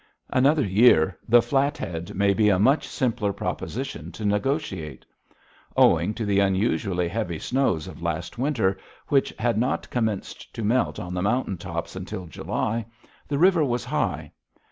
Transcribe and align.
Another 0.31 0.65
year, 0.65 1.15
the 1.29 1.43
Flathead 1.43 2.15
may 2.15 2.33
be 2.33 2.49
a 2.49 2.57
much 2.57 2.87
simpler 2.87 3.31
proposition 3.31 4.11
to 4.13 4.25
negotiate. 4.25 5.05
Owing 5.77 6.15
to 6.15 6.25
the 6.25 6.39
unusually 6.39 7.07
heavy 7.07 7.37
snows 7.37 7.85
of 7.85 8.01
last 8.01 8.39
winter, 8.39 8.79
which 9.09 9.31
had 9.37 9.59
not 9.59 9.87
commenced 9.91 10.51
to 10.55 10.63
melt 10.63 10.97
on 10.97 11.13
the 11.13 11.21
mountain 11.21 11.59
tops 11.59 11.95
until 11.95 12.25
July, 12.25 12.83
the 13.27 13.37
river 13.37 13.63
was 13.63 13.85
high. 13.85 14.31